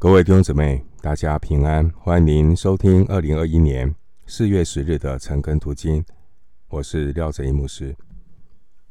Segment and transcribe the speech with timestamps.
[0.00, 3.94] 各位弟兄姊妹，大家平安，欢迎您收听二零二一年
[4.26, 6.02] 四月十日的晨更读经。
[6.68, 7.94] 我是廖哲一牧师。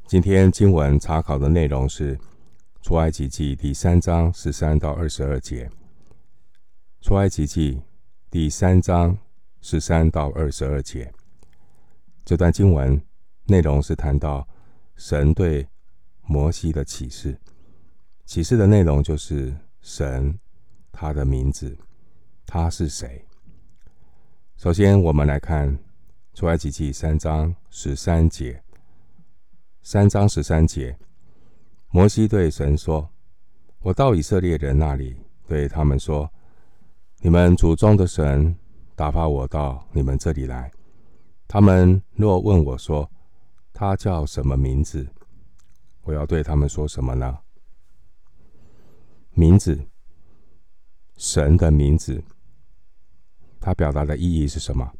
[0.06, 2.16] 今天经文查考的内容是
[2.80, 5.68] 出埃及记第三章十三到二十二节。
[7.00, 7.82] 出埃及记
[8.30, 9.18] 第三章
[9.60, 11.12] 十三到二十二节，
[12.24, 13.02] 这段经文
[13.46, 14.46] 内容是谈到
[14.94, 15.66] 神对
[16.22, 17.36] 摩西的启示，
[18.24, 20.38] 启示的内容就是神。
[20.92, 21.76] 他的名字，
[22.46, 23.24] 他是谁？
[24.56, 25.78] 首先，我们来看
[26.34, 28.62] 出埃及记三章十三节。
[29.82, 30.98] 三章十三节，
[31.88, 33.08] 摩西对神说
[33.80, 35.16] ：“我到以色列人那里，
[35.48, 36.30] 对他们说：
[37.20, 38.54] 你们祖宗的神
[38.94, 40.70] 打发我到你们这里来。
[41.48, 43.10] 他们若问我说，
[43.72, 45.08] 他叫什么名字？
[46.02, 47.38] 我要对他们说什么呢？
[49.32, 49.82] 名字。”
[51.20, 52.24] 神的名字，
[53.60, 54.90] 它表达的意义是什么？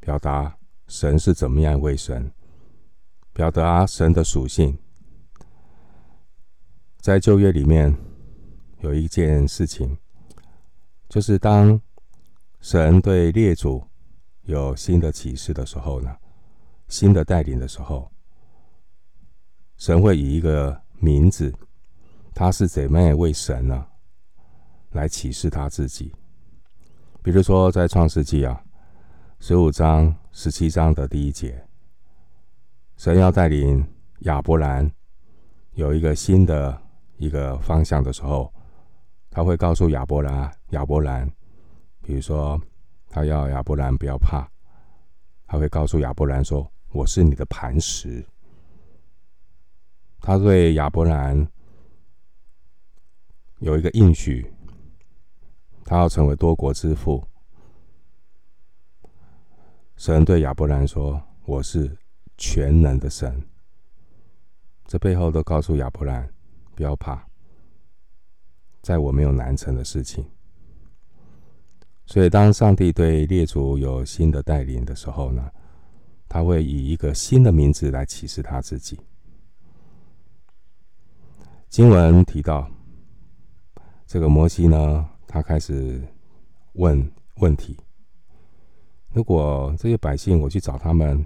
[0.00, 2.28] 表达神是怎么样一位神，
[3.32, 4.76] 表达神的属性。
[6.98, 7.96] 在旧约里面
[8.80, 9.96] 有一件事情，
[11.08, 11.80] 就是当
[12.60, 13.86] 神对列祖
[14.42, 16.16] 有新的启示的时候呢，
[16.88, 18.10] 新的带领的时候，
[19.76, 21.54] 神会以一个名字，
[22.34, 23.86] 他是怎么样一位神呢？
[24.92, 26.12] 来启示他自己，
[27.22, 28.60] 比如说在创世纪啊，
[29.38, 31.64] 十五章、十七章的第一节，
[32.96, 33.86] 神要带领
[34.20, 34.90] 亚伯兰
[35.74, 36.82] 有一个新的
[37.18, 38.52] 一个方向的时候，
[39.30, 41.30] 他会告诉亚伯兰，亚伯兰，
[42.02, 42.60] 比如说
[43.08, 44.44] 他要亚伯兰不要怕，
[45.46, 48.26] 他会告诉亚伯兰说：“我是你的磐石。”
[50.20, 51.48] 他对亚伯兰
[53.60, 54.52] 有一个应许。
[55.84, 57.22] 他要成为多国之父。
[59.96, 61.94] 神对亚伯兰说：“我是
[62.38, 63.42] 全能的神。”
[64.86, 66.32] 这背后都告诉亚伯兰，
[66.74, 67.22] 不要怕，
[68.82, 70.24] 在我没有难成的事情。
[72.06, 75.50] 所以，当上帝对列祖有新的带领的时候呢，
[76.28, 78.98] 他会以一个新的名字来启示他自己。
[81.68, 82.70] 经文提到，
[84.06, 85.08] 这个摩西呢。
[85.32, 86.02] 他开始
[86.72, 87.76] 问问题：
[89.12, 91.24] 如果这些百姓我去找他们，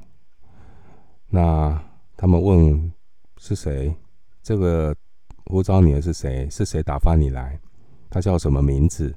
[1.31, 1.83] 那
[2.15, 2.93] 他们问
[3.39, 3.97] 是谁？
[4.43, 4.95] 这个
[5.47, 6.47] 呼召你的是谁？
[6.51, 7.59] 是谁打发你来？
[8.11, 9.17] 他叫什么名字？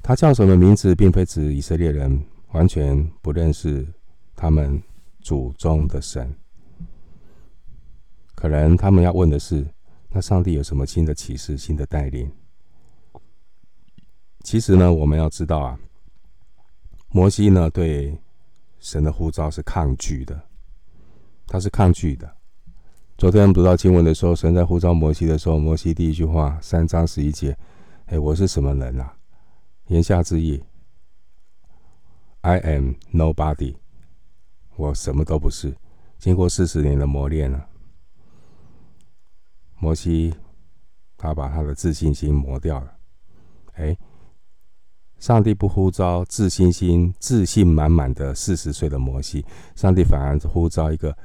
[0.00, 3.84] 他叫什么名字，并非指以色列人完全不认识
[4.36, 4.80] 他们
[5.20, 6.32] 祖宗的神。
[8.36, 9.66] 可能他们要问的是：
[10.10, 12.30] 那上帝有什么新的启示、新的带领？
[14.50, 15.78] 其实呢，我们要知道啊，
[17.10, 18.18] 摩西呢对
[18.78, 20.42] 神的呼召是抗拒的，
[21.46, 22.34] 他是抗拒的。
[23.18, 27.54] 昨天读到经文的时候，神在呼召摩西的时候，摩西第一句话三章十一节
[28.08, 29.14] ：“哎，我是什么人啊？”
[29.88, 30.64] 言下之意
[32.40, 33.76] ，I am nobody，
[34.76, 35.76] 我什么都不是。
[36.18, 37.68] 经过四十年的磨练了，
[39.78, 40.34] 摩西
[41.18, 42.96] 他把他的自信心磨掉了。
[43.74, 43.94] 哎。
[45.18, 51.16] 上帝不呼召自信心、自信满满的四十岁的摩西，上帝反而呼召一个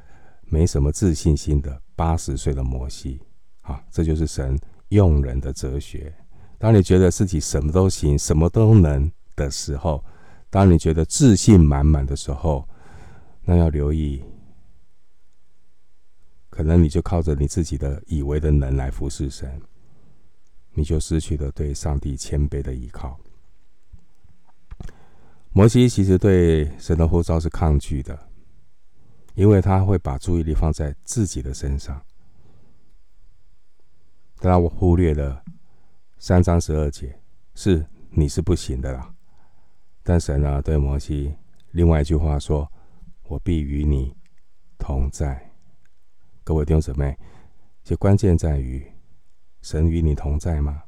[0.45, 3.19] 没什么自信心的八十岁的摩西。
[3.61, 4.59] 啊，这就是神
[4.89, 6.13] 用人的哲学。
[6.57, 10.03] 当你觉得自己什么都行、什么都能的时候，
[10.49, 12.67] 当你觉得自信满满的时候，
[13.45, 14.23] 那要留意，
[16.49, 19.61] 可能你就靠着你自己的以为的能来服侍神，
[20.73, 23.19] 你就失去了对上帝谦卑的依靠。
[25.55, 28.27] 摩西其实对神的呼召是抗拒的，
[29.35, 32.03] 因为他会把注意力放在自己的身上，
[34.39, 35.43] 但我忽略了
[36.17, 37.19] 三章十二节，
[37.53, 39.13] 是你是不行的啦。
[40.01, 41.35] 但神呢，对摩西
[41.69, 42.67] 另外一句话说
[43.29, 44.11] ：“我必与你
[44.79, 45.51] 同在。”
[46.43, 47.15] 各位弟兄姊妹，
[47.83, 48.83] 其关键在于
[49.61, 50.81] 神与你同在吗？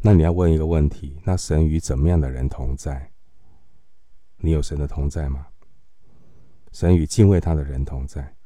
[0.00, 3.12] 那你要问一个问题：那神与怎么样的人同在？
[4.38, 5.46] 你有神的同在吗？
[6.72, 8.36] 神与敬畏他的人同在，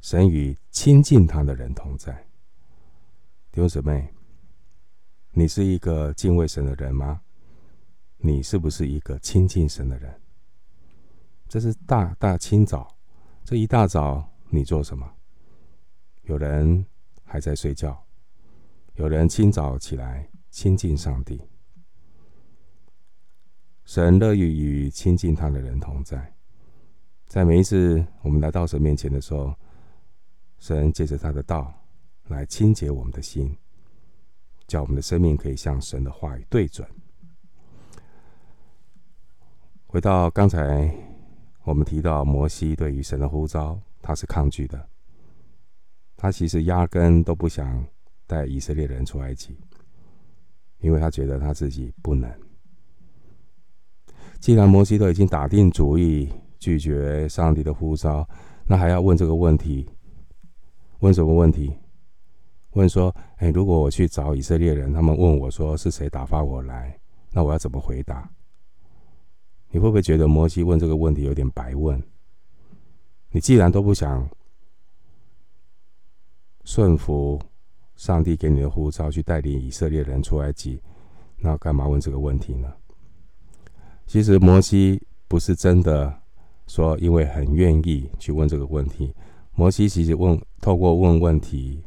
[0.00, 2.12] 神与亲近他的人同在。
[3.52, 4.12] 弟兄姊妹，
[5.30, 7.20] 你是一个敬畏神的人吗？
[8.16, 10.20] 你是不是一个亲近神的人？
[11.48, 12.96] 这是大大清早，
[13.44, 15.08] 这一大早你做什么？
[16.22, 16.84] 有人
[17.24, 18.04] 还在睡觉，
[18.94, 21.40] 有人清早起来亲近上帝。
[23.92, 26.34] 神乐意与亲近他的人同在，
[27.26, 29.54] 在每一次我们来到神面前的时候，
[30.58, 31.70] 神借着他的道
[32.28, 33.54] 来清洁我们的心，
[34.66, 36.88] 叫我们的生命可以向神的话语对准。
[39.86, 40.90] 回到刚才
[41.62, 44.88] 我们提到摩西对于神的呼召，他是抗拒的，
[46.16, 47.84] 他其实压根都不想
[48.26, 49.54] 带以色列人出埃及，
[50.78, 52.32] 因为他觉得他自己不能。
[54.42, 56.28] 既然摩西都已经打定主意
[56.58, 58.28] 拒绝上帝的呼召，
[58.66, 59.88] 那还要问这个问题？
[60.98, 61.72] 问什么问题？
[62.72, 66.98] 问说：“哎，如果我去找以色列人，他们问我说是谁打发我来，
[67.30, 68.28] 那我要怎么回答？”
[69.70, 72.02] 你会不会觉得摩西问这个问题有点白问？
[73.30, 74.28] 你既然都不想
[76.64, 77.40] 顺服
[77.94, 80.82] 上帝给你的呼召，去带领以色列人出埃及，
[81.38, 82.72] 那干嘛问这个问题呢？
[84.06, 86.20] 其实摩西不是真的
[86.66, 89.14] 说，因为很愿意去问这个问题。
[89.54, 91.82] 摩西其实问，透过问问题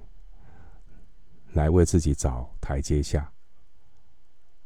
[1.54, 3.32] 来为自己找台阶下。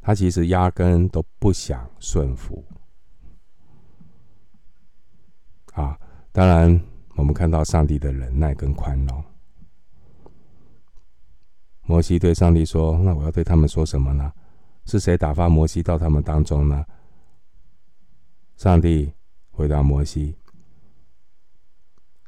[0.02, 2.64] 他其实压根都不想顺服。
[5.74, 6.00] 啊，
[6.32, 6.82] 当然
[7.16, 9.24] 我们看到上帝的忍耐跟宽容。
[11.84, 14.32] 摩西对上帝说：“那我要对他们说什么呢？
[14.86, 16.86] 是谁打发摩西到他们当中呢？”
[18.60, 19.10] 上帝
[19.52, 20.36] 回答摩西：“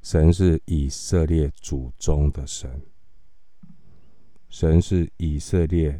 [0.01, 2.81] 神是以色列祖宗的神，
[4.47, 5.99] 神是以色列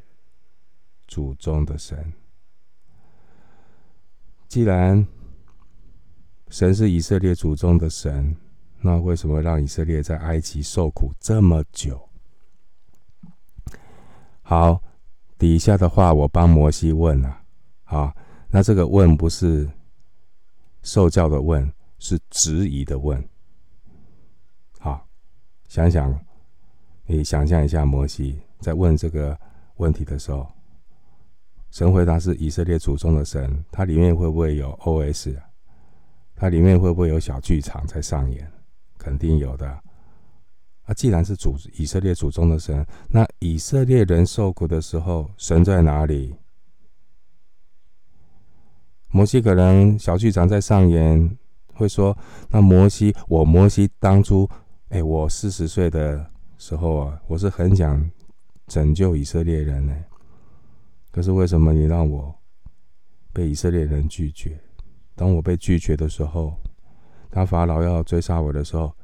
[1.05, 2.13] 祖宗的神。
[4.47, 5.05] 既然
[6.47, 8.33] 神是以色列祖宗的神，
[8.79, 12.07] 那为什么让以色列在埃及受苦这么久？”
[14.43, 14.81] 好，
[15.37, 17.41] 底下的话我帮摩西问了。
[17.83, 18.15] 好，
[18.49, 19.69] 那这个问不是。
[20.83, 23.23] 受教的问是质疑的问。
[24.79, 25.07] 好，
[25.67, 26.19] 想想，
[27.05, 29.37] 你想象一下，摩西在问这个
[29.75, 30.47] 问题的时候，
[31.69, 35.35] 神回答是以色列祖宗的神，它里面会不会有 OS？
[36.35, 38.51] 它里面会不会有小剧场在上演？
[38.97, 39.67] 肯定有的。
[40.85, 46.35] 啊，既然是主以色列祖宗的神，那以色列人受苦的时候，神在哪里？
[49.13, 51.37] 摩西可能小剧场在上演，
[51.73, 52.17] 会说
[52.49, 54.49] ：“那摩西，我摩西当初，
[54.87, 56.25] 哎，我四十岁的
[56.57, 58.09] 时候啊，我是很想
[58.67, 59.93] 拯救以色列人呢。
[61.11, 62.33] 可是为什么你让我
[63.33, 64.57] 被以色列人拒绝？
[65.13, 66.53] 当我被拒绝的时候，
[67.29, 68.95] 当法老要追杀我的时候，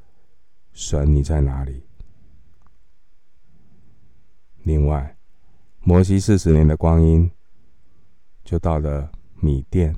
[0.72, 1.84] 神你在哪里？
[4.62, 5.18] 另外，
[5.80, 7.30] 摩西四十年的光阴
[8.42, 9.94] 就到了。”米甸，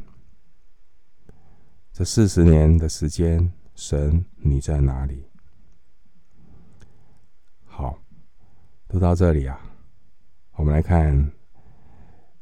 [1.92, 5.24] 这四十年的时间，神你在哪里？
[7.64, 7.98] 好，
[8.86, 9.58] 读到这里啊，
[10.52, 11.32] 我们来看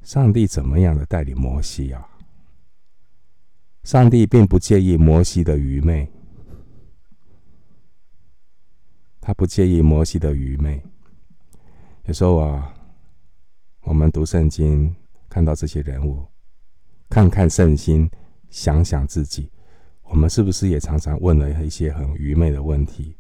[0.03, 2.09] 上帝怎么样的带领摩西啊。
[3.85, 6.11] 上帝并不介意摩西的愚昧，
[9.21, 10.83] 他不介意摩西的愚昧。
[12.07, 12.75] 有时候啊，
[13.83, 14.95] 我们读圣经
[15.29, 16.27] 看到这些人物。
[17.09, 18.11] 看看圣心，
[18.51, 19.51] 想想自己，
[20.03, 23.17] 我们是不是也常常问了一些很愚昧的问题？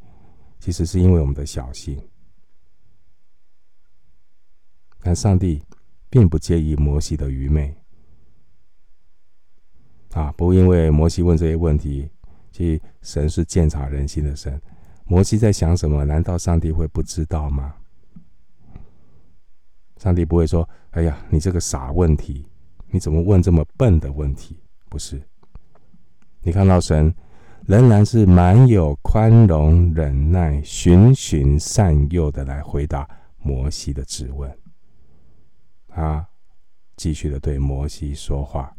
[0.60, 1.98] 其实是因为我们的小心。
[5.00, 5.62] 但上帝
[6.10, 7.74] 并不介意摩西的愚昧
[10.12, 10.32] 啊！
[10.32, 12.10] 不因为摩西问这些问题，
[12.50, 14.60] 其实神是鉴察人心的神。
[15.04, 16.04] 摩西在想什么？
[16.04, 17.74] 难道上帝会不知道吗？
[19.96, 22.46] 上帝不会说：“哎呀，你这个傻问题。”
[22.90, 24.58] 你怎么问这么笨的问题？
[24.88, 25.20] 不是，
[26.40, 27.14] 你看到神
[27.66, 34.50] 仍然是蛮有宽容、忍耐、循循善诱的来回答摩西的质问。
[35.88, 36.26] 他
[36.96, 38.74] 继续的对摩西说话，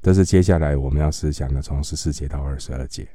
[0.00, 3.06] 这是接下来我们要思想的，从十四节到二十二节。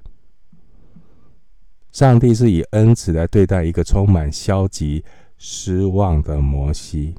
[1.92, 5.04] 上帝是以恩慈来对待一个充满消极、
[5.38, 7.16] 失望的摩西。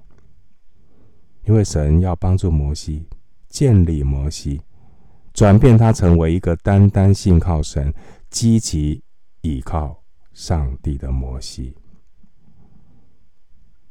[1.48, 3.08] 因为神要帮助摩西，
[3.48, 4.60] 建立摩西，
[5.32, 7.92] 转变他成为一个单单信靠神、
[8.28, 9.02] 积极
[9.40, 11.74] 倚靠上帝的摩西。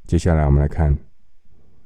[0.06, 0.96] 接下来我们来看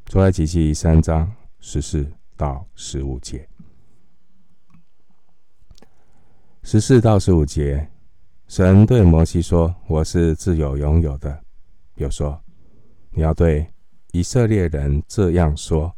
[0.08, 3.48] 出埃及记三章十四到十五节。
[6.64, 7.90] 十四到十五节，
[8.50, 11.42] 神对摩西说：“我是自有拥有的。”
[11.96, 12.38] 又说
[13.12, 13.66] ：“你要对。”
[14.12, 15.96] 以色列人这样说：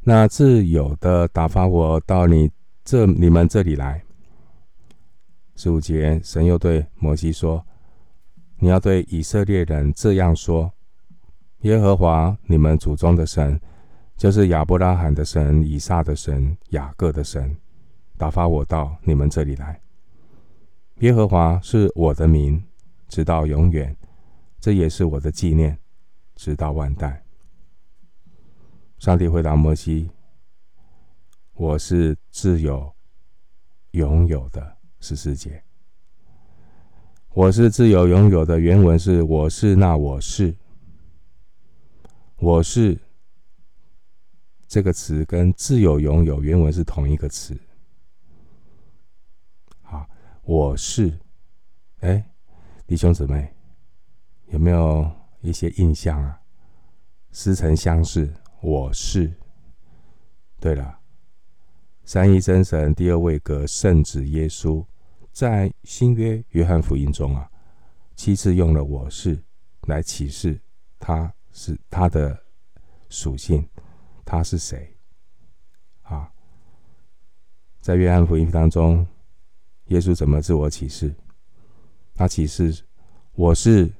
[0.00, 2.50] 那自有的打发我到你
[2.84, 4.02] 这你们这里来。
[5.54, 7.64] 十五节，神又对摩西说：
[8.58, 10.72] 你要对以色列人这样说：
[11.60, 13.60] 耶和华你们祖宗的神，
[14.16, 17.56] 就是亚伯拉罕的神、以撒的神、雅各的神，
[18.16, 19.80] 打发我到你们这里来。
[21.00, 22.62] 耶和华是我的名，
[23.08, 23.94] 直到永远，
[24.58, 25.78] 这也是我的纪念，
[26.42, 27.22] 直到万代。
[28.98, 30.10] 上帝回答摩西
[31.54, 32.92] ：“我是自有、
[33.92, 35.62] 拥有的。”十四节，
[37.30, 38.58] 我是自有、拥有的。
[38.58, 40.52] 原文是“我是那我是”，
[42.38, 42.98] 我是
[44.66, 47.56] 这个词跟自有、拥有原文是同一个词。
[49.80, 50.04] 好，
[50.42, 51.16] 我是，
[52.00, 52.24] 哎，
[52.84, 53.54] 弟兄姊妹，
[54.46, 55.08] 有没有
[55.42, 56.40] 一些印象啊？
[57.30, 58.32] 似曾相识。
[58.60, 59.32] 我是。
[60.60, 61.00] 对了，
[62.04, 64.84] 三一真神第二位格圣子耶稣，
[65.32, 67.50] 在新约约翰福音中啊，
[68.14, 69.42] 七次用了“我是”
[69.88, 70.60] 来启示
[71.00, 72.40] 他是他的
[73.08, 73.68] 属性，
[74.24, 74.96] 他是谁？
[76.02, 76.32] 啊，
[77.80, 79.04] 在约翰福音当中，
[79.86, 81.12] 耶稣怎么自我启示？
[82.14, 82.84] 他启示
[83.32, 83.92] 我是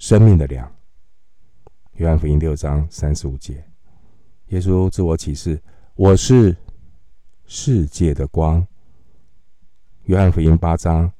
[0.00, 0.74] 生命的粮。
[1.92, 3.62] 约翰福音六章三十五节，
[4.46, 5.62] 耶稣自我启示
[5.94, 6.56] ：“我是
[7.44, 8.66] 世界的光。”
[10.04, 11.12] 约翰福音八章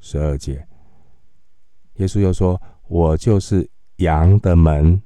[0.00, 0.66] 十二节，
[1.96, 5.00] 耶稣又说：“我就是羊的门。”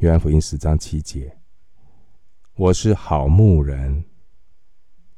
[0.00, 1.34] 约翰福音十章七节，
[2.54, 4.04] 我是好牧人。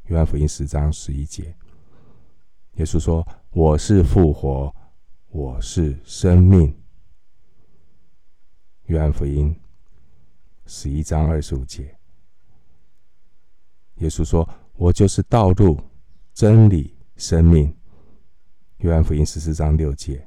[0.04, 1.56] 约翰福音十章十一节，
[2.74, 4.72] 耶稣说：“我是复活，
[5.34, 6.72] 我是生命。”
[8.86, 9.52] 约翰福音
[10.64, 11.98] 十一章二十五节，
[13.96, 14.48] 耶稣说
[14.78, 15.80] ：“我就是道路、
[16.32, 17.76] 真理、生命。”
[18.78, 20.24] 约翰福音十四章六节，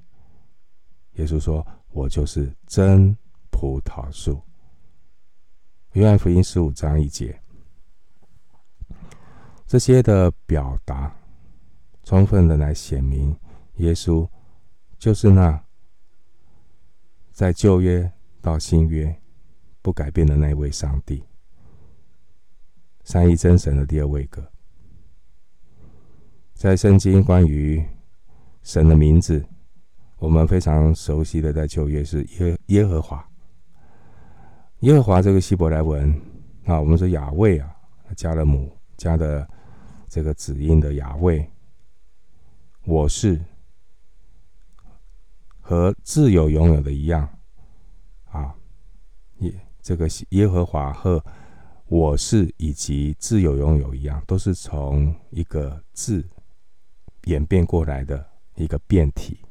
[1.14, 3.18] 耶稣说：“我就是真
[3.50, 4.42] 葡萄树。”
[5.96, 7.42] 约翰福音十五章一节，
[9.66, 11.16] 这些的表达，
[12.04, 13.34] 充分的来显明，
[13.76, 14.30] 耶稣
[14.98, 15.64] 就是那
[17.32, 18.12] 在旧约。
[18.40, 19.14] 到新约
[19.82, 21.22] 不改变的那位上帝，
[23.04, 24.42] 三一真神的第二位格，
[26.54, 27.86] 在圣经关于
[28.64, 29.46] 神的名字，
[30.18, 33.28] 我们非常熟悉的在旧约是耶耶和华。
[34.82, 36.10] 耶和华这个希伯来文
[36.64, 37.76] 啊，我们说雅卫啊，
[38.16, 39.46] 加了母加的
[40.08, 41.46] 这个子音的雅卫，
[42.86, 43.38] 我是
[45.68, 47.28] 和自由拥有的一样。
[48.32, 48.56] 啊，
[49.40, 51.22] 耶，这个耶和华和
[51.88, 56.26] 我是以及自由拥有一样，都是从一个字
[57.26, 59.42] 演变过来的一个变体。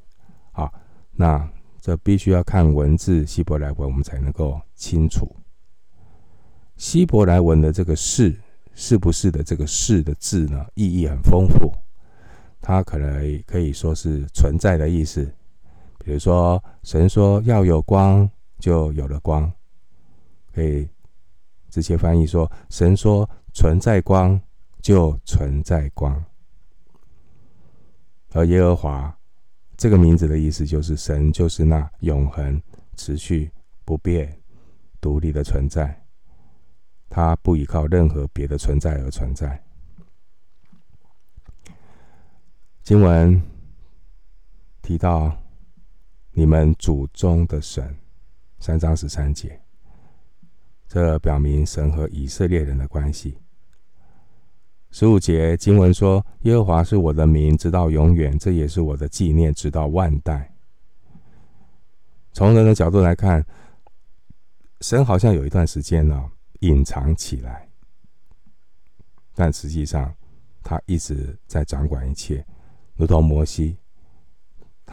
[0.52, 0.72] 啊，
[1.10, 1.46] 那
[1.82, 5.30] 这必须要看文字希伯来文，我们才能够清楚。
[6.78, 8.34] 希伯来文的这个是
[8.74, 11.70] 是不是的这个是的字呢，意义很丰富，
[12.62, 15.30] 它可能可以说是存在的意思。
[16.06, 18.30] 比如说，神说要有光。
[18.58, 19.52] 就有了光，
[20.50, 20.88] 可以
[21.68, 24.40] 直接翻译说：“神说存在光，
[24.80, 26.24] 就存在光。”
[28.32, 29.14] 而耶和华
[29.76, 32.60] 这个名字的意思就是神就是那永恒、
[32.96, 33.52] 持续、
[33.84, 34.40] 不变、
[35.02, 36.02] 独立的存在，
[37.10, 39.62] 他不依靠任何别的存在而存在。
[42.82, 43.38] 经文
[44.80, 45.36] 提到
[46.38, 47.96] 你们祖宗的神。
[48.58, 49.58] 三章十三节，
[50.86, 53.38] 这表明神和以色列人的关系。
[54.90, 60.54] 十五节经文说：“耶和华是我的名，直到永远，这也是我的纪念，直到万代。”
[62.34, 63.42] 从人的角度来看，
[64.82, 66.22] 神好像有一段时间呢
[66.60, 67.66] 隐藏起来，
[69.34, 70.14] 但实际上
[70.62, 72.44] 他一直在掌管一切，
[72.94, 73.78] 如同摩西，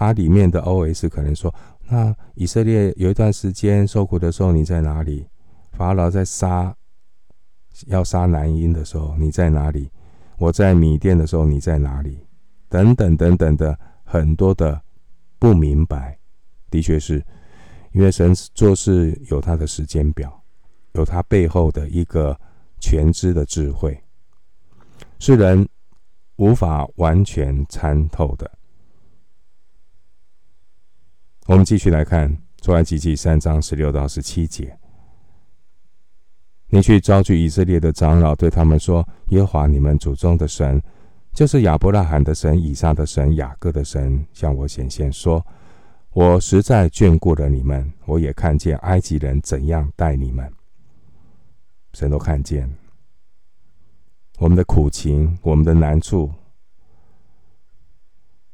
[0.07, 1.53] 它里面的 OS 可能说。
[1.87, 5.27] 那以色列有一段时间受苦的时候，你在哪里？
[5.73, 6.73] 法老在杀
[7.87, 9.91] 要杀男婴的时候，你在哪里？
[10.37, 12.25] 我在米甸的时候，你在哪里？
[12.69, 14.81] 等等等等的很多的
[15.37, 16.17] 不明白，
[16.71, 17.23] 的确是
[17.91, 20.41] 因为神做事有他的时间表，
[20.93, 22.39] 有他背后的一个
[22.79, 24.01] 全知的智慧，
[25.19, 25.67] 是人
[26.37, 28.49] 无法完全参透的。
[31.45, 34.77] 我们继续来看出埃及记三章十六到十七节。
[36.69, 40.81] 你去招聚以色列的长老，对他们说：“耶和华你们祖宗的神，
[41.33, 45.45] 就是亚伯拉罕的神、以撒的神、雅各的神，向我显现说：
[46.13, 50.49] 我实在眷顾了你们，我也看见埃及人怎样待你们。
[51.91, 52.73] 神都看见
[54.39, 56.31] 我们的苦情，我们的难处。”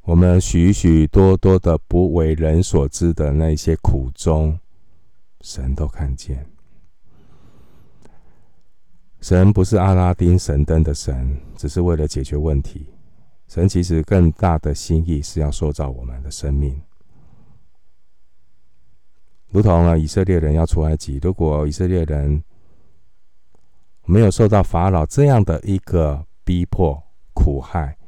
[0.10, 4.58] 我们许许多多的不为人所知的那些苦衷，
[5.42, 6.50] 神都看见。
[9.22, 12.92] 神不是阿拉丁神灯的神，只是为了解决问题。
[13.48, 16.82] 神其实更大的心意是要塑造我们的生命，
[19.50, 22.44] 如同啊以色列人要出埃及，如果以色列人
[24.06, 27.00] 没有受到法老这样的一个逼迫
[27.36, 27.99] 苦害。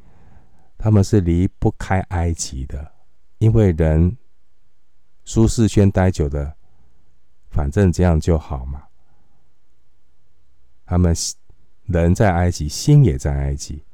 [0.82, 2.92] 他们是离不开埃及的，
[3.38, 4.16] 因为人
[5.24, 6.56] 舒适圈待久的，
[7.50, 8.82] 反正这样就好嘛。
[10.84, 11.14] 他们
[11.86, 13.84] 人在埃及，心也在埃及，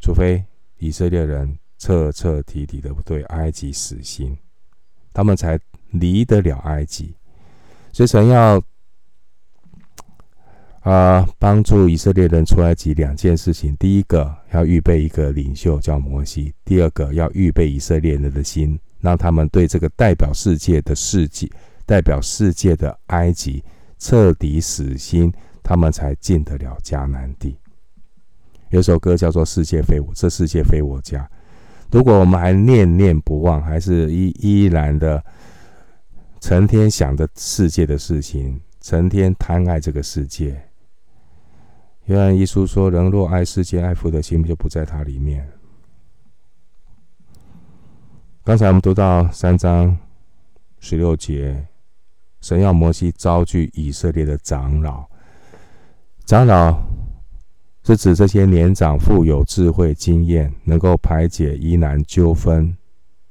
[0.00, 0.44] 除非
[0.78, 4.36] 以色列人彻彻底底的对埃及死心，
[5.12, 5.56] 他们才
[5.90, 7.14] 离得了埃及。
[7.92, 8.60] 所以神要。
[10.84, 21.48] 啊，帮助以色列人出埃及两件事情：第一个要预备一个领袖叫摩西；第二个要预备以色列人的心，让他们对这个代表世界的世界、
[21.86, 23.64] 代表世界的埃及
[23.98, 27.56] 彻底死心，他们才进得了迦南地。
[28.68, 31.18] 有首歌叫做《世界非我，这世界非我家》。
[31.90, 35.24] 如果我们还念念不忘，还是依依然的
[36.42, 40.62] 成天想着世界的事情，成天贪爱这个世界。
[42.06, 45.50] 约翰一书说：“人若爱世界，爱父的心就不在他里面。”
[48.44, 49.96] 刚才我们读到三章
[50.80, 51.66] 十六节，
[52.42, 55.06] 神要摩西招聚以色列的长老。
[56.26, 56.78] 长老
[57.84, 62.76] 是指这些年长、富有智慧、经验，能够排解疑难纠纷，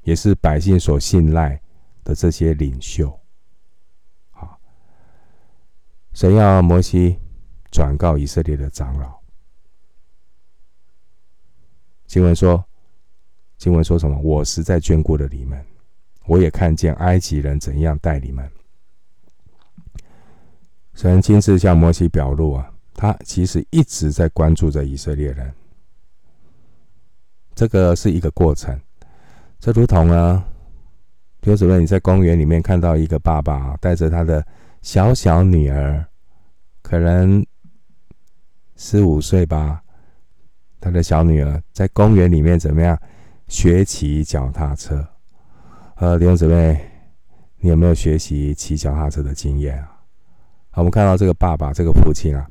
[0.01, 1.61] 也是百姓所信赖
[2.03, 3.19] 的这些领袖。
[4.31, 4.59] 好，
[6.13, 7.19] 神要摩西。
[7.73, 9.19] 转告以色列的长老，
[12.05, 12.63] 经文说
[13.57, 14.15] ：“经文说什么？
[14.19, 15.59] 我实在眷顾了你们，
[16.27, 18.47] 我也看见埃及人怎样待你们。”
[20.93, 25.51] 神亲自向摩西表露啊，他其实一直在关注着以色列人。
[27.55, 28.79] 这个是一个过程，
[29.59, 30.45] 这如同呢，
[31.41, 34.45] 比如说你在公园里面看到一个爸爸带着他的
[34.83, 36.05] 小小女儿，
[36.83, 37.43] 可能。
[38.75, 39.81] 十五岁吧，
[40.79, 42.99] 他的小女儿在公园里面怎么样
[43.47, 45.07] 学骑脚踏车？
[45.95, 46.83] 呃，弟兄姊妹，
[47.59, 50.01] 你有没有学习骑脚踏车的经验啊？
[50.71, 52.45] 好，我们看到这个爸爸，这个父亲啊，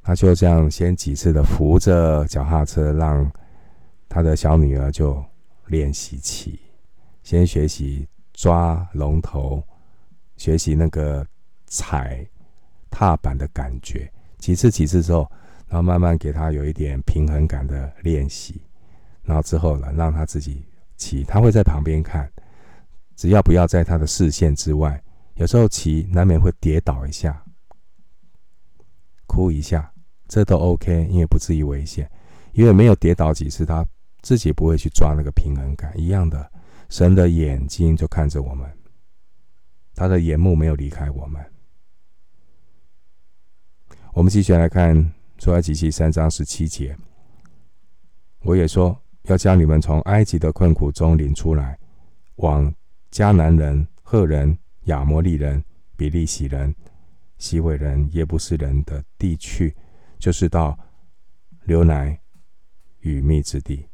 [0.00, 3.30] 他就这样先几次的扶着脚踏车，让
[4.08, 5.22] 他的小女儿就
[5.66, 6.60] 练习骑，
[7.22, 9.62] 先学习抓龙头，
[10.36, 11.26] 学习那个
[11.66, 12.24] 踩
[12.90, 14.10] 踏板的感觉。
[14.42, 15.30] 几次几次之后，
[15.68, 18.60] 然后慢慢给他有一点平衡感的练习，
[19.22, 22.28] 然后之后呢，让他自己骑，他会在旁边看，
[23.14, 25.00] 只要不要在他的视线之外。
[25.36, 27.40] 有时候骑难免会跌倒一下，
[29.28, 29.92] 哭一下，
[30.26, 32.10] 这都 OK，因为不至于危险，
[32.52, 33.86] 因为没有跌倒几次，他
[34.22, 35.92] 自己不会去抓那个平衡感。
[35.96, 36.50] 一样的，
[36.88, 38.68] 神的眼睛就看着我们，
[39.94, 41.40] 他的眼目没有离开我们。
[44.14, 46.94] 我们继续来看出埃及记三章十七节。
[48.40, 51.78] 我也说要将你们从埃及的困苦中领出来，
[52.36, 52.72] 往
[53.10, 55.64] 迦南人、赫人、亚摩利人、
[55.96, 56.74] 比利洗人、
[57.38, 59.74] 希未人、耶布斯人的地去，
[60.18, 60.78] 就是到
[61.64, 62.20] 流奶
[63.00, 63.88] 与蜜之地。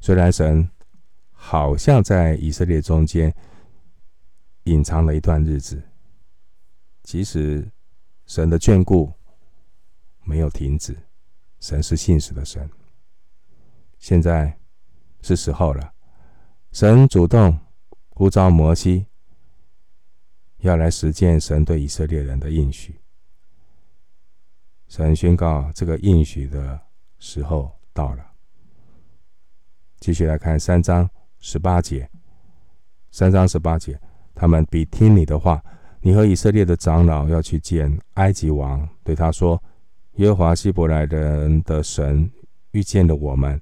[0.00, 0.70] 虽然神
[1.32, 3.34] 好像在以色列中间
[4.64, 5.82] 隐藏了一段日子，
[7.02, 7.68] 其实。
[8.28, 9.10] 神的眷顾
[10.22, 10.94] 没有停止，
[11.60, 12.70] 神是信实的神。
[13.98, 14.58] 现在
[15.22, 15.94] 是时候了，
[16.70, 17.58] 神主动
[18.10, 19.06] 呼召摩西，
[20.58, 23.00] 要来实践神对以色列人的应许。
[24.88, 26.78] 神宣告这个应许的
[27.18, 28.32] 时候到了。
[30.00, 31.08] 继续来看三章
[31.40, 32.10] 十八节，
[33.10, 33.98] 三章十八节，
[34.34, 35.64] 他们必听你的话。
[36.00, 39.60] 你和以色列的长老要去见埃及王，对他说
[40.16, 42.30] ：“耶和华希伯来人的神
[42.70, 43.60] 遇见了我们，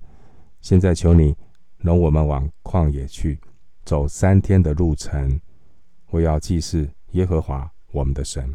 [0.61, 1.35] 现在求你
[1.79, 3.39] 容我们往旷野去，
[3.85, 5.41] 走三天的路程，
[6.11, 8.55] 我要祭祀耶和华我们的神。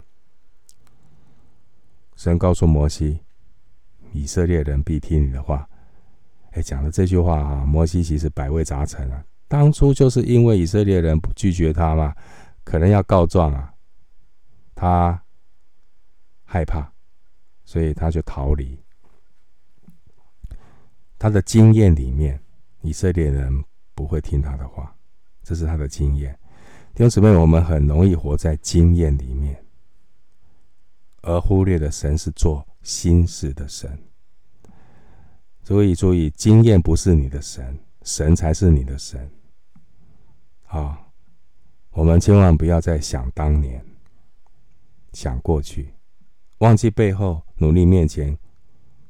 [2.16, 3.20] 神告诉摩西，
[4.14, 5.68] 以色列人必听你的话。
[6.52, 9.24] 哎，讲了这句话啊，摩西其实百味杂陈啊。
[9.48, 12.14] 当初就是因为以色列人不拒绝他嘛，
[12.64, 13.71] 可能要告状啊，
[14.82, 15.24] 他
[16.44, 16.92] 害怕，
[17.64, 18.84] 所以他就逃离。
[21.20, 22.42] 他的经验里面，
[22.82, 23.64] 以色列人
[23.94, 24.98] 不会听他的话，
[25.44, 26.34] 这是他的经验。
[26.96, 29.64] 弟兄姊妹，我们很容易活在经验里面，
[31.22, 33.96] 而忽略的神是做新事的神。
[35.62, 39.30] 所以，注意，经验不是你的神，神才是你的神。
[40.64, 41.14] 好，
[41.92, 43.86] 我们千万不要再想当年，
[45.14, 45.94] 想过去，
[46.60, 48.38] 忘记背后，努力面前，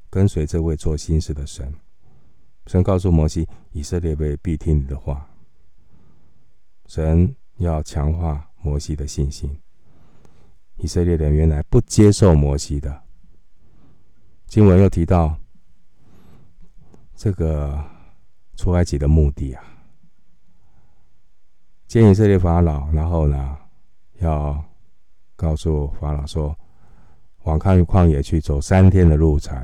[0.10, 1.74] 跟随这位做新事的神。
[2.68, 5.30] 神告诉摩西，以色列人必听你的话。
[6.88, 9.58] 神要强化摩西的信心。
[10.78, 13.04] 以色列人原来不接受摩西的。
[14.48, 15.38] 经文又提到。
[17.14, 17.80] 这个
[18.56, 19.64] 出埃及的目的啊，
[21.86, 23.60] 见以色列法老，然后呢，
[24.22, 24.66] 要
[25.42, 26.56] 告诉法老说，
[27.46, 29.58] 往旷旷野去走三天的路程。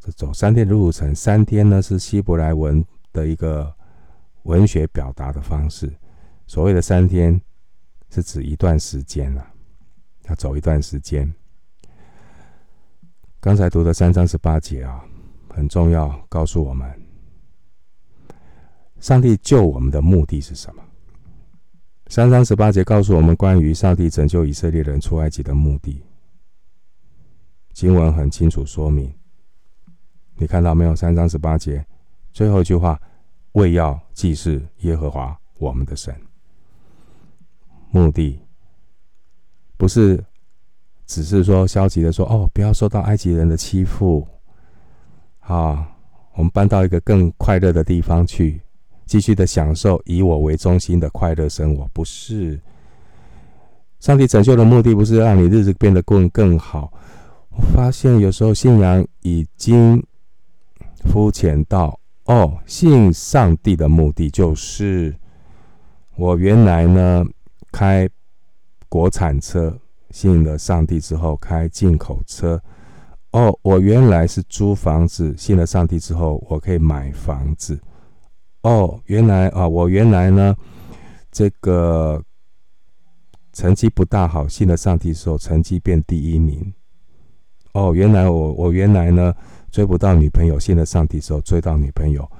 [0.00, 3.72] 这走三天的路程，三天呢是希伯来文的一个
[4.42, 5.88] 文学表达的方式。
[6.48, 7.40] 所谓的三天，
[8.10, 9.46] 是指一段时间啊，
[10.28, 11.32] 要走一段时间。
[13.38, 15.04] 刚才读的三章十八节啊。
[15.54, 16.90] 很重要，告诉我们，
[19.00, 20.82] 上帝救我们的目的是什么？
[22.12, 25.98] 三章十八节告诉我们关于上帝拯救以色列人出埃及的目的。
[27.72, 29.10] 经文很清楚说明，
[30.36, 30.94] 你看到没有？
[30.94, 31.82] 三章十八节
[32.30, 33.00] 最后一句话，
[33.52, 36.14] 为要祭祀耶和华我们的神。
[37.90, 38.38] 目的
[39.78, 40.22] 不是
[41.06, 44.28] 只是说消极的说哦，不要受到埃及人的欺负。
[45.40, 45.90] 啊，
[46.34, 48.60] 我们搬到一个更快乐的地方去，
[49.12, 51.86] 继续的享受以我为中心的快乐生活。
[51.92, 52.58] 不是，
[54.00, 56.90] 上帝拯救的目的不是让你日子变得更更好。
[57.50, 60.02] 我发现有时候信仰已经
[61.04, 65.14] 肤浅到哦，信上帝的目的就是
[66.16, 67.22] 我原来呢
[67.70, 68.08] 开
[68.88, 72.58] 国产车，信了上帝之后开进口车。
[73.32, 77.78] 哦，我原来是租房子，信了上帝之后，我可以买房子。
[78.62, 80.56] 哦，原来啊，我原来呢，
[81.30, 82.22] 这个
[83.52, 86.72] 成绩不大好，信了上帝之后，成绩变第一名。
[87.72, 89.34] 哦，原来我我原来呢，
[89.70, 92.30] 追不到女朋友，信了上帝之后，追到女朋友。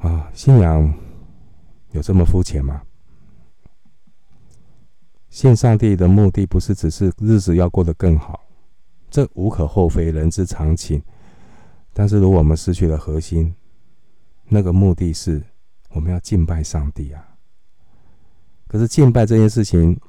[0.00, 0.92] 啊，信仰
[1.92, 2.82] 有这么肤浅吗？
[5.30, 8.40] 信上帝的目的不是只是日子要过得更好。
[9.10, 11.02] 这无可厚非，人之常情。
[11.92, 13.54] 但是，如果我们失去了核心，
[14.54, 15.42] 那个目的是
[15.88, 17.36] 我们要敬拜上帝啊。
[18.68, 20.00] 可是，敬拜这件事情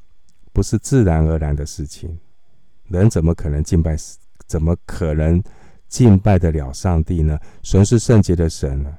[0.53, 2.19] 不是自然而然的事情，
[2.83, 3.97] 人怎么可能敬拜？
[4.45, 5.41] 怎么可能
[5.87, 7.39] 敬拜得了上帝呢？
[7.63, 8.95] 神是圣洁的神呢？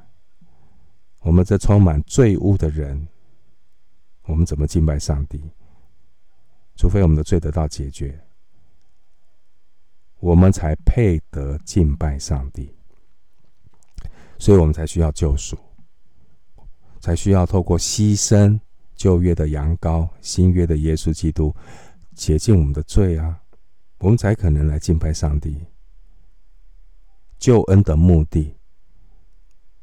[1.21, 3.07] 我们这充满罪污的人，
[4.25, 5.41] 我们怎么敬拜上帝？
[6.75, 8.21] 除非我们的罪得到解决。
[10.19, 12.76] 我们才配得敬拜上帝，
[14.38, 15.57] 所以我们才需要救赎，
[17.01, 18.59] 才需要透过牺牲
[18.94, 21.55] 旧约的羊羔，新约的耶稣基督
[22.14, 23.40] 洁净我们的罪啊，
[23.99, 25.59] 我们才可能来敬拜上帝。
[27.38, 28.55] 救恩的目的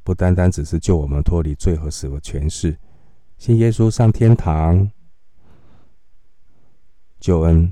[0.03, 2.77] 不单单只是救我们脱离罪和死的权势，
[3.37, 4.91] 信耶稣上天堂，
[7.19, 7.71] 救恩。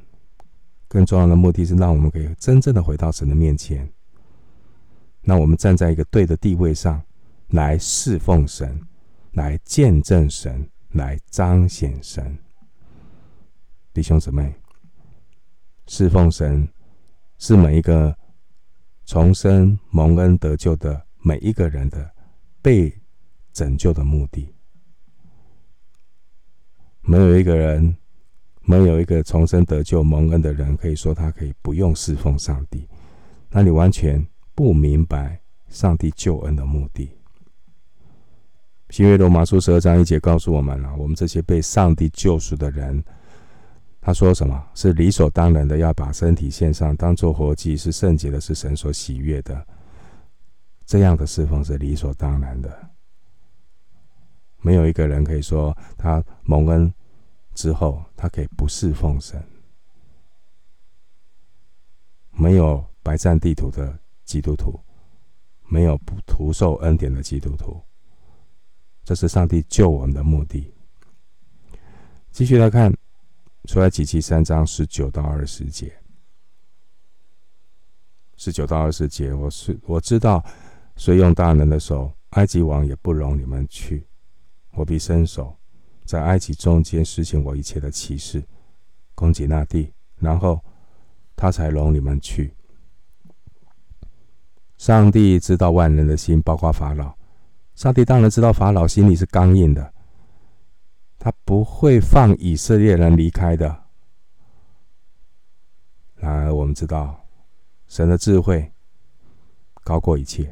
[0.88, 3.90] 更重要的目的是让我们可以真正的回到神的面前，
[5.22, 7.02] 那我们站在一个对的地位上
[7.50, 8.82] 来侍奉神，
[9.34, 12.38] 来见证神，来彰显神。
[13.94, 14.54] 弟兄姊妹，
[15.88, 16.68] 侍奉神
[17.38, 18.16] 是每一个
[19.06, 22.12] 重生蒙恩得救的每一个人的
[22.62, 22.94] 被
[23.54, 24.54] 拯救的目的。
[27.02, 27.96] 没有一个人。
[28.64, 32.88] 没有一个重生得救蒙恩的人，可以说他可以不用侍奉上帝。
[33.50, 37.10] 那你完全不明白上帝救恩的目的。
[38.90, 43.02] 新约罗马书十二章一节告诉我们了：我们这些被上帝救赎的人，
[44.02, 44.62] 他说什么？
[44.74, 49.66] 是理所当然的要把身体献上，当做活祭，是圣洁的，是神所喜悦的。
[50.86, 52.90] 这样的侍奉是理所当然的。
[54.60, 56.94] 没有一个人可以说他蒙恩
[57.56, 59.42] 之后，他可以不侍奉神。
[62.32, 63.98] 没有白占地图的
[64.32, 64.80] 基督徒，
[65.68, 67.82] 没有不徒受恩典的基督徒。
[69.04, 70.74] 这是上帝救我们的目的。
[72.32, 72.96] 继续来看，
[73.66, 75.94] 出埃及记三章十九到二十节。
[78.38, 80.42] 十九到二十节，我是我知道，
[80.96, 84.08] 虽用大能的手，埃及王也不容你们去。
[84.76, 85.54] 我必伸手，
[86.06, 88.42] 在埃及中间施行我一切的奇事，
[89.14, 90.64] 攻击那地，然后
[91.36, 92.56] 他才容你们去。
[94.82, 97.14] 上帝知道万人的心，包括法老。
[97.76, 99.94] 上帝当然知道法老心里是刚硬的，
[101.20, 103.68] 他不会放以色列人离开的。
[106.16, 107.24] 然而，我们知道
[107.88, 108.72] 神的智慧
[109.84, 110.52] 高过一切，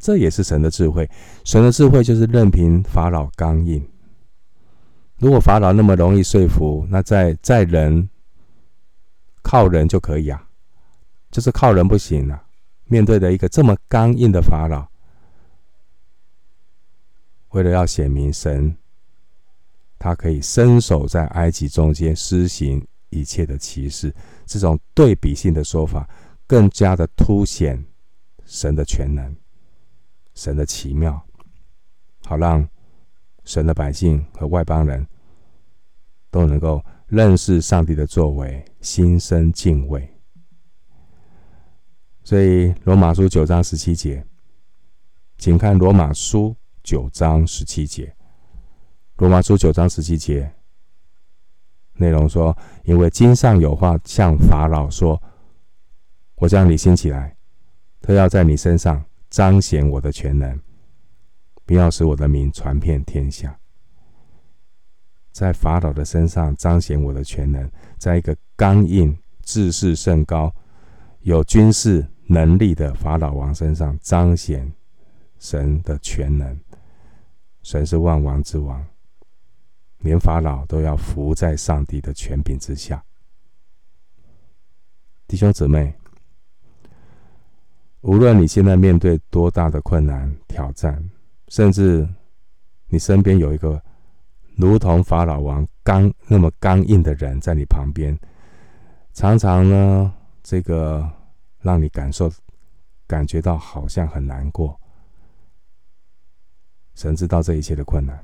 [0.00, 1.08] 这也是神的智慧。
[1.44, 3.88] 神的智慧就是任凭法老刚硬。
[5.18, 8.10] 如果法老那么容易说服，那在在人
[9.42, 10.44] 靠人就可以啊，
[11.30, 12.44] 就是靠人不行啊。
[12.92, 14.86] 面对的一个这么刚硬的法老。
[17.52, 18.76] 为了要显明神，
[19.98, 26.06] 他可以伸手在埃及中间施行一切的奇事，这种对比性的说法，
[26.46, 27.82] 更加的凸显
[28.44, 29.34] 神的全能、
[30.34, 31.18] 神的奇妙，
[32.26, 32.68] 好让
[33.44, 35.06] 神的百姓和外邦人
[36.30, 40.11] 都能够认识上帝的作为，心生敬畏。
[42.24, 44.24] 所以，罗马书九章十七节，
[45.38, 46.56] 请看罗马书。
[46.84, 48.12] 九章十七节，
[49.18, 50.52] 罗马书九章十七节
[51.92, 55.22] 内容说：“因为经上有话向法老说，
[56.34, 57.36] 我将你兴起来，
[58.00, 60.60] 他要在你身上彰显我的全能，
[61.64, 63.56] 并要使我的名传遍天下。
[65.30, 70.52] 在法老的身上彰显我的全能，在一个刚硬、志势甚高、
[71.20, 74.72] 有军事能力的法老王身上彰显
[75.38, 76.58] 神的全能。”
[77.62, 78.84] 神是万王之王，
[79.98, 83.00] 连法老都要服在上帝的权柄之下。
[85.28, 85.94] 弟兄姊妹，
[88.00, 91.08] 无论你现在面对多大的困难挑战，
[91.48, 92.08] 甚至
[92.88, 93.80] 你身边有一个
[94.56, 98.18] 如同法老王刚那么刚硬的人在你旁边，
[99.12, 101.08] 常常呢，这个
[101.62, 102.30] 让你感受
[103.06, 104.78] 感觉到好像很难过。
[106.94, 108.22] 神知道这一切的困难，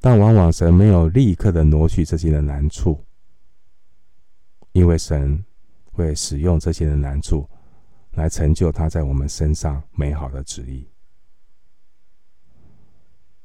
[0.00, 3.04] 但往往神没有立刻的挪去这些的难处，
[4.72, 5.44] 因为神
[5.92, 7.48] 会使用这些的难处
[8.12, 10.88] 来成就他在我们身上美好的旨意。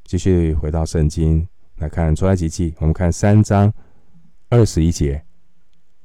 [0.04, 3.72] 继续回到圣经来看出埃及记，我们看三章
[4.50, 5.24] 二十一节、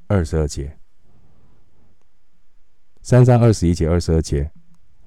[0.07, 0.77] 二十二节，
[3.05, 4.49] 三章二十一节、二十二节。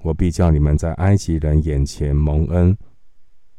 [0.03, 2.77] 我必叫你们在埃及人眼前蒙恩，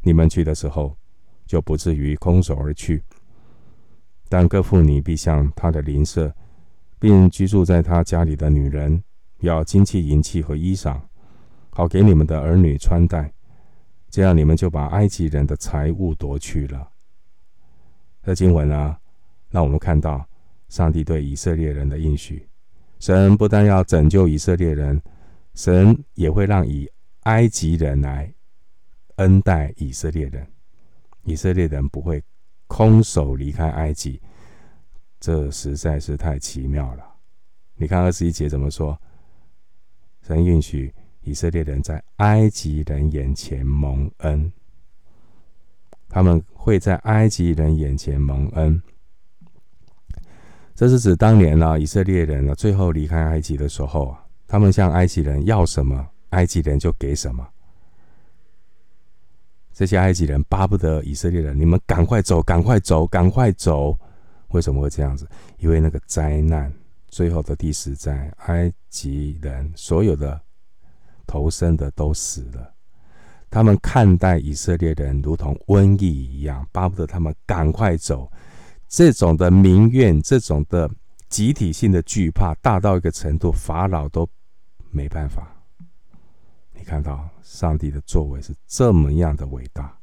[0.03, 0.96] 你们去的时候
[1.44, 3.03] 就不至于空手而去。
[4.29, 6.33] 但各妇女必向他的邻舍，
[7.01, 9.03] 并居住在他家里的女人，
[9.40, 11.01] 要金器、银器和衣裳，
[11.70, 13.33] 好给你们的儿女穿戴。
[14.09, 16.88] 这样你们就把埃及人的财物夺去了。
[18.22, 19.01] 这经文啊，
[19.51, 20.24] 让我们看到
[20.68, 22.48] 上帝对以色列人的应许。
[22.98, 25.00] 神不但要拯救以色列人。
[25.54, 26.88] 神也会让以
[27.24, 28.32] 埃及人来
[29.16, 30.46] 恩待以色列人，
[31.24, 32.22] 以色列人不会
[32.68, 34.22] 空手离开埃及，
[35.18, 37.04] 这实在是太奇妙了。
[37.74, 38.96] 你看二十一节怎么说？
[40.22, 44.52] 神允许以色列人在埃及人眼前蒙恩，
[46.08, 48.80] 他们会在埃及人眼前蒙恩。
[50.79, 54.25] 这是指当年呢，以色列人呢最后离开埃及的时候啊。
[54.47, 57.45] 他们向埃及人要什么，埃及人就给什么。
[59.75, 63.99] 这些埃及人巴不得以色列人，你们赶快走，赶快走，赶快走。
[64.51, 65.29] 为什么会这样子？
[65.59, 66.73] 因为那个灾难，
[67.09, 70.41] 最后的第十灾，埃及人所有的
[71.27, 72.73] 投生的都死了。
[73.51, 78.31] 他们看待以色列人如同瘟疫一样，巴不得他们赶快走。
[78.88, 80.90] 这种的民怨，这种的
[81.29, 84.29] 集体性的惧怕，大到一个程度，法老都。
[84.90, 85.46] 没办法，
[86.72, 89.98] 你看到上帝的作为是这么样的伟大。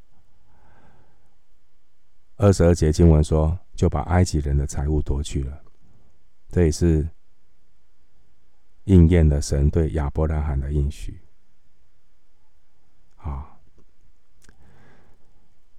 [2.36, 5.60] 二十二节经文说，就把埃及人的财物夺去了，
[6.50, 7.10] 这也是
[8.84, 11.19] 应验了神对亚伯拉罕的应许。
[13.15, 13.58] 啊，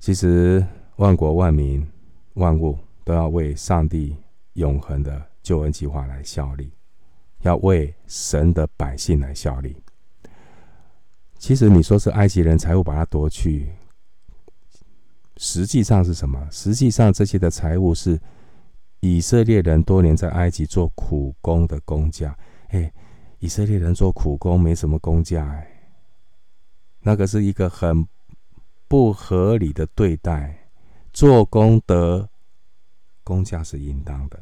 [0.00, 0.66] 其实
[0.96, 1.88] 万国万民
[2.34, 4.16] 万物都要为上帝
[4.54, 6.72] 永恒的救恩计划来效力，
[7.42, 9.76] 要为神的百姓来效力。
[11.38, 13.70] 其实你说是埃及人财物把它夺去，
[15.36, 16.48] 实际上是什么？
[16.50, 18.20] 实际上这些的财物是
[18.98, 22.36] 以色列人多年在埃及做苦工的工价。
[22.70, 22.92] 哎，
[23.38, 25.92] 以色列人做苦工没什么工价哎，
[27.02, 28.04] 那个是一个很
[28.88, 30.58] 不合理的对待。
[31.12, 32.28] 做工得
[33.26, 34.40] 工价是应当的，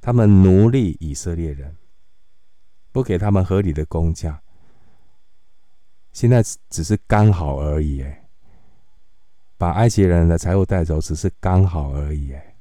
[0.00, 1.76] 他们奴隶以色列人，
[2.92, 4.40] 不给他们合理的工价。
[6.12, 6.40] 现在
[6.70, 8.24] 只是刚好而已，哎，
[9.58, 12.54] 把埃及人的财物带走，只是刚好而已，哎，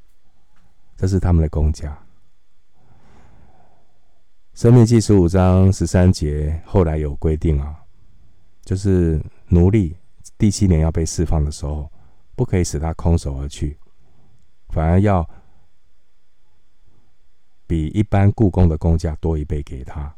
[0.97, 1.95] 这是他们的工价。
[4.55, 7.75] 申命记十五章十三节后来有规定啊，
[8.63, 9.95] 就是奴隶
[10.35, 11.91] 第七年要被释放的时候，
[12.35, 13.77] 不可以使他空手而去，
[14.71, 15.27] 反而要
[17.67, 20.15] 比一般雇工的工价多一倍给他。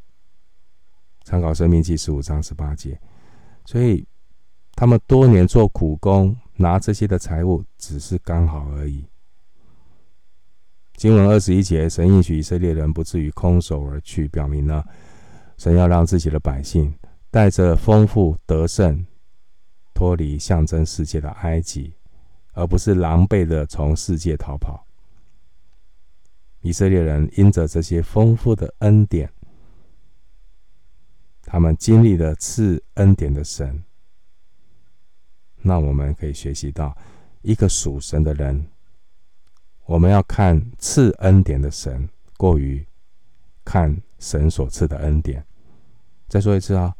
[1.23, 2.99] 参考生命记十五章十八节。
[3.65, 4.05] 所以，
[4.75, 9.05] 他们多年做苦工，拿这些的财物，只是刚好而已。
[10.95, 14.85] 经文二十一节，神应许以色列人不至于空手而去，表明了
[15.57, 16.93] 神要让自己的百姓
[17.31, 19.05] 带着丰富得胜，
[19.93, 21.93] 脱离象征世界的埃及，
[22.53, 24.85] 而不是狼狈的从世界逃跑。
[26.61, 29.29] 以色列人因着这些丰富的恩典。
[31.45, 33.83] 他们经历了赐恩典的神，
[35.61, 36.97] 那我们可以学习到
[37.41, 38.65] 一个属神的人，
[39.85, 42.83] 我们要看赐恩典的神，过于
[43.65, 45.45] 看神所赐的恩典。
[46.27, 46.95] 再说一次啊，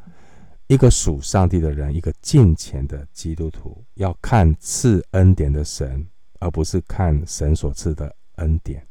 [0.73, 6.03] 一个属上帝的人，一个敬虔的基督徒，要看赐恩典的神，
[6.39, 8.83] 而不是看神所赐的恩典。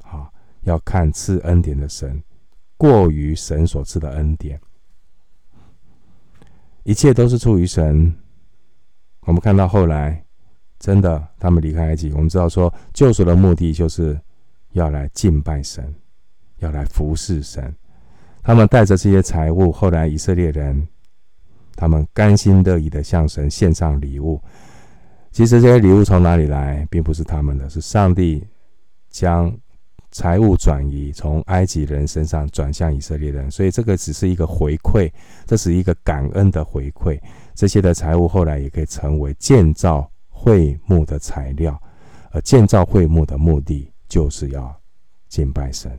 [0.00, 2.22] 好，要看赐恩典的神。
[2.76, 4.60] 过于神所赐的恩典，
[6.84, 8.16] 一切都是出于神。
[9.22, 10.24] 我们看到后来，
[10.78, 14.20] 真的他们离开埃及，我们知道说救赎的目的就是
[14.70, 15.92] 要来敬拜神，
[16.58, 17.74] 要来服侍神。
[18.42, 20.86] 他们带着这些财物，后来以色列人
[21.74, 24.40] 他们甘心乐意的向神献上礼物。
[25.30, 28.46] 其实这些礼物从哪里来，并不是他们的，是上帝
[29.08, 29.52] 将。
[30.14, 35.10] 财物转移，从埃及人身上转向以色列人，所以这个只是一个回馈，
[35.46, 37.18] 这是一个感恩的回馈。
[37.54, 41.80] 这些的财物后来也可以成为建造会幕的材料，
[42.30, 44.78] 而建造会幕的目的就是要
[45.30, 45.98] 敬拜神。